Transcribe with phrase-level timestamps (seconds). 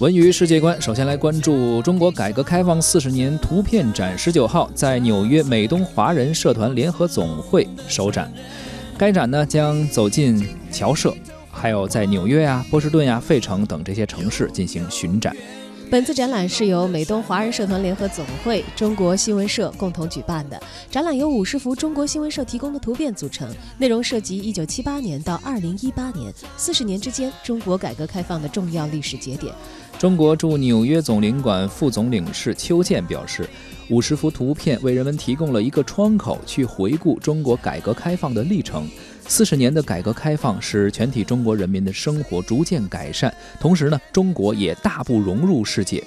[0.00, 8.32] 文娱世界观，首先来关注中国改革开放四十年图片展，十九号在纽约美东华人社团联合总会首展。
[8.96, 11.12] 该展呢将走进侨社，
[11.50, 15.34] 还有在纽约呀、波士顿呀、费城等这些城市进行巡展。
[15.90, 20.62] 本次展览是由美东华人社团联合总会、中国新闻社共同举办的。
[20.90, 29.50] 展览由五十幅中国新闻社提供的图片组成，内容涉及一九七八年到二零一八年四十年之间中国改革开放的重要历史节点。
[29.98, 33.48] 中国驻纽约总领馆副总领事邱健表示，
[33.88, 38.86] 五十幅图片为人们提供了一个窗口，去回顾中国改革开放的历程。
[39.28, 46.02] 四十年的改革开放使全体中国人民的生活逐渐改善，同时呢，中国也大步融入世界。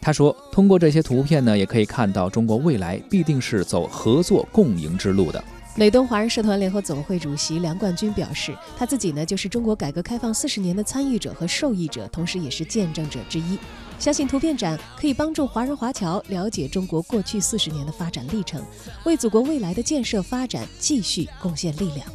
[0.00, 5.42] 他说，通过这些图片呢，也可以看到中国未来必定是走合作共赢之路的。
[5.74, 13.58] 美东华人社团联合总会主席梁冠军表示，他自己呢就是中国改革开放四十年的参与者和受益者，同时也是见证者之一。
[13.98, 18.62] 相信图片展可以帮助华人华侨了解中国过去四十年的发展历程，
[19.04, 22.06] 为祖国未来的建设发展继续贡献力量。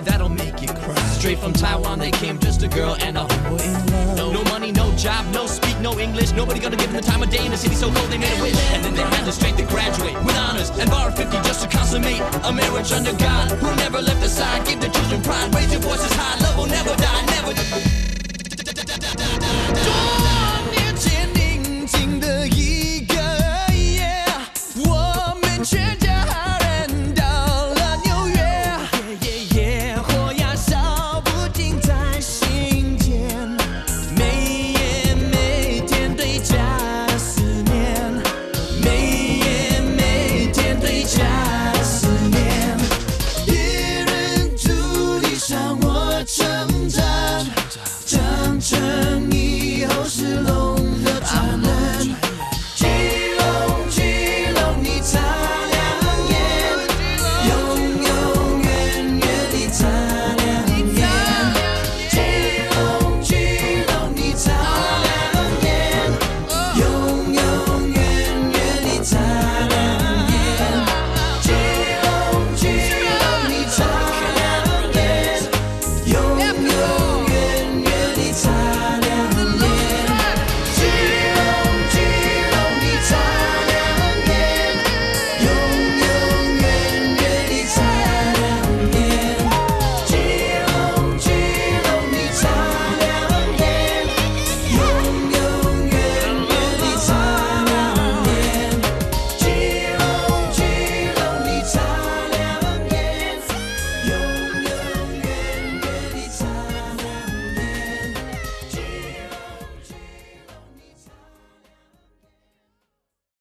[0.00, 0.94] That'll make you cry.
[1.18, 4.32] Straight from Taiwan, they came just a girl and a homeboy in love.
[4.32, 6.32] No money, no job, no speak, no English.
[6.32, 8.38] Nobody gonna give them the time of day in a city so cold they made
[8.38, 8.56] a wish.
[8.72, 11.68] And then they had the strength to graduate with honors and bar 50 just to
[11.68, 14.60] consummate a marriage under God who never left the side.